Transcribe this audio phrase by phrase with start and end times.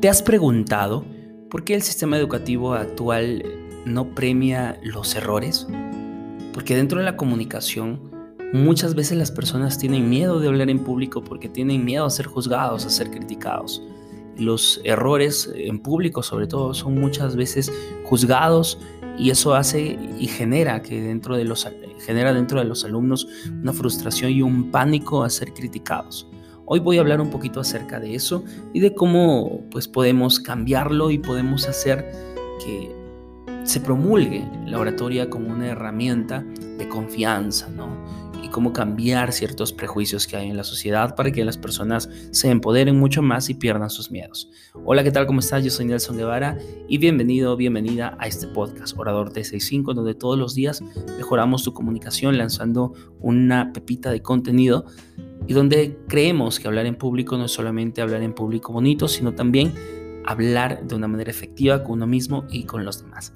[0.00, 1.04] ¿Te has preguntado
[1.50, 3.42] por qué el sistema educativo actual
[3.84, 5.66] no premia los errores?
[6.54, 8.08] Porque dentro de la comunicación
[8.52, 12.26] muchas veces las personas tienen miedo de hablar en público porque tienen miedo a ser
[12.26, 13.82] juzgados, a ser criticados.
[14.36, 17.72] Los errores en público sobre todo son muchas veces
[18.04, 18.78] juzgados
[19.18, 21.66] y eso hace y genera que dentro de los
[22.06, 26.28] genera dentro de los alumnos una frustración y un pánico a ser criticados.
[26.70, 31.10] Hoy voy a hablar un poquito acerca de eso y de cómo pues podemos cambiarlo
[31.10, 32.12] y podemos hacer
[32.62, 32.94] que
[33.64, 36.44] se promulgue la oratoria como una herramienta
[36.76, 37.88] de confianza, ¿no?
[38.44, 42.50] Y cómo cambiar ciertos prejuicios que hay en la sociedad para que las personas se
[42.50, 44.50] empoderen mucho más y pierdan sus miedos.
[44.84, 45.26] Hola, ¿qué tal?
[45.26, 45.64] ¿Cómo estás?
[45.64, 50.54] Yo soy Nelson Guevara y bienvenido, bienvenida a este podcast, Orador T65, donde todos los
[50.54, 50.82] días
[51.16, 54.84] mejoramos tu comunicación lanzando una pepita de contenido
[55.48, 59.34] y donde creemos que hablar en público no es solamente hablar en público bonito, sino
[59.34, 59.72] también
[60.26, 63.32] hablar de una manera efectiva con uno mismo y con los demás.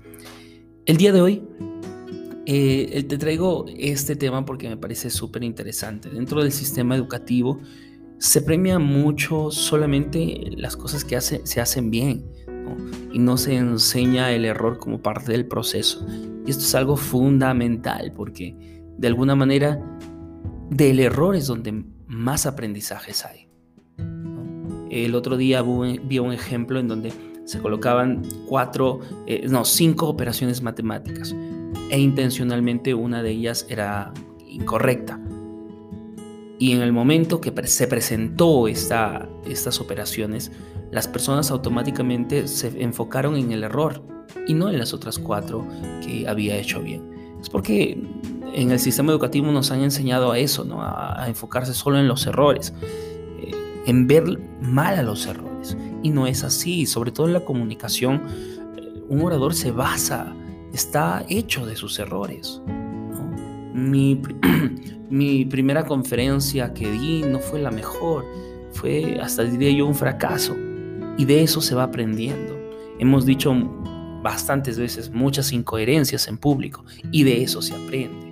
[0.84, 1.42] El día de hoy
[2.44, 6.10] eh, te traigo este tema porque me parece súper interesante.
[6.10, 7.60] Dentro del sistema educativo
[8.18, 12.26] se premia mucho solamente las cosas que se hacen bien
[13.10, 16.06] y no se enseña el error como parte del proceso.
[16.46, 18.54] Y esto es algo fundamental porque
[18.98, 19.80] de alguna manera
[20.68, 23.48] del error es donde más aprendizajes hay.
[24.90, 27.12] El otro día vi un ejemplo en donde
[27.46, 31.34] se colocaban cuatro, eh, no, cinco operaciones matemáticas
[31.90, 34.12] e intencionalmente una de ellas era
[34.46, 35.18] incorrecta.
[36.58, 40.52] Y en el momento que se presentó esta, estas operaciones,
[40.90, 44.04] las personas automáticamente se enfocaron en el error
[44.46, 45.66] y no en las otras cuatro
[46.04, 47.02] que había hecho bien.
[47.40, 48.00] Es porque
[48.54, 50.82] en el sistema educativo nos han enseñado a eso, ¿no?
[50.82, 52.74] a, enfocarse solo en los errores,
[53.38, 53.50] eh,
[53.86, 55.76] en ver mal a los errores.
[56.02, 58.22] Y no es así, sobre todo en la comunicación,
[58.76, 60.34] eh, un orador se basa,
[60.72, 62.60] está hecho de sus errores.
[63.74, 64.20] Mi,
[65.10, 68.24] mi primera conferencia que di no fue la mejor,
[68.72, 70.56] fue hasta diría yo un fracaso.
[71.18, 72.58] Y de eso se va aprendiendo.
[72.98, 73.54] Hemos dicho
[74.22, 78.31] bastantes veces muchas incoherencias en público y de eso se aprende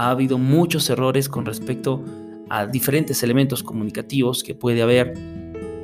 [0.00, 2.02] ha habido muchos errores con respecto
[2.48, 5.12] a diferentes elementos comunicativos que puede haber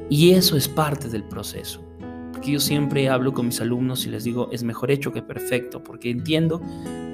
[0.08, 1.84] y eso es parte del proceso.
[2.32, 5.84] Porque yo siempre hablo con mis alumnos y les digo, es mejor hecho que perfecto,
[5.84, 6.62] porque entiendo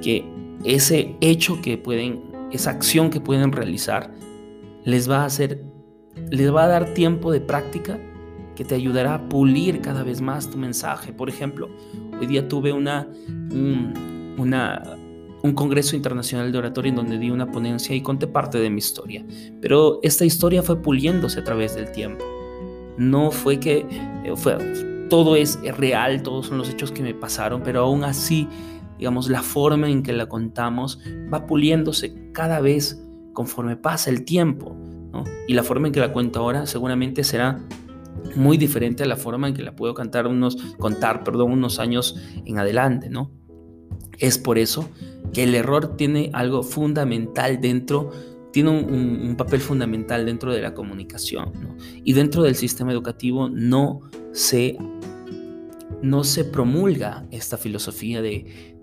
[0.01, 0.25] que
[0.65, 4.15] ese hecho que pueden, esa acción que pueden realizar,
[4.85, 5.61] les va a hacer,
[6.31, 7.99] les va a dar tiempo de práctica
[8.55, 11.13] que te ayudará a pulir cada vez más tu mensaje.
[11.13, 11.69] Por ejemplo,
[12.21, 13.09] hoy día tuve una,
[14.39, 15.02] una
[15.43, 18.79] un congreso internacional de oratoria en donde di una ponencia y conté parte de mi
[18.79, 19.25] historia.
[19.61, 22.25] Pero esta historia fue puliéndose a través del tiempo.
[22.97, 23.87] No fue que
[24.25, 24.57] eh, fue,
[25.09, 28.49] todo es real, todos son los hechos que me pasaron, pero aún así,
[28.99, 31.01] digamos, la forma en que la contamos
[31.33, 34.77] va puliéndose cada vez conforme pasa el tiempo.
[35.47, 37.61] Y la forma en que la cuento ahora seguramente será
[38.35, 42.19] muy diferente a la forma en que la puedo cantar unos, contar perdón, unos años
[42.47, 43.11] en adelante.
[43.11, 43.31] ¿no?
[44.19, 44.89] Es por eso
[45.33, 48.11] que el error tiene algo fundamental dentro,
[48.53, 51.53] tiene un, papel fundamental dentro de la comunicación.
[52.05, 54.01] Y dentro del sistema educativo no
[54.33, 54.77] se,
[56.03, 58.77] no se promulga esta filosofía de,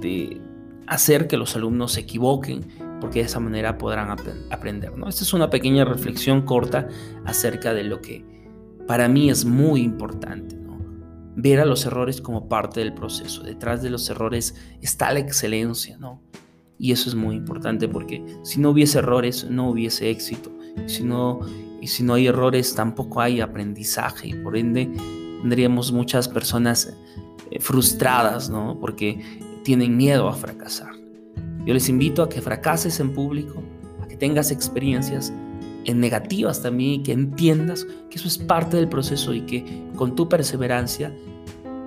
[0.00, 0.40] de,
[0.86, 2.64] hacer que los alumnos se equivoquen,
[3.00, 4.16] porque de esa manera podrán
[4.50, 4.96] aprender.
[4.96, 5.08] ¿no?
[5.08, 6.88] Esta es una pequeña reflexión corta
[7.24, 8.24] acerca de lo que
[8.86, 10.65] para mí es muy importante
[11.36, 13.42] ver a los errores como parte del proceso.
[13.42, 16.20] Detrás de los errores está la excelencia, ¿no?
[16.78, 20.50] Y eso es muy importante porque si no hubiese errores, no hubiese éxito.
[20.84, 21.40] Y si no,
[21.80, 24.28] y si no hay errores, tampoco hay aprendizaje.
[24.28, 24.90] Y por ende,
[25.40, 26.94] tendríamos muchas personas
[27.50, 28.78] eh, frustradas, ¿no?
[28.80, 29.20] Porque
[29.62, 30.92] tienen miedo a fracasar.
[31.64, 33.62] Yo les invito a que fracases en público,
[34.02, 35.32] a que tengas experiencias
[35.86, 40.14] en negativas también y que entiendas que eso es parte del proceso y que con
[40.14, 41.12] tu perseverancia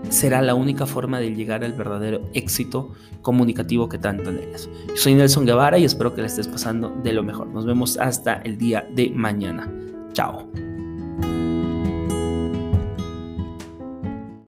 [0.09, 4.69] será la única forma de llegar al verdadero éxito comunicativo que tanto anhelas.
[4.87, 7.47] Yo soy Nelson Guevara y espero que la estés pasando de lo mejor.
[7.47, 9.71] Nos vemos hasta el día de mañana.
[10.13, 10.69] Chao.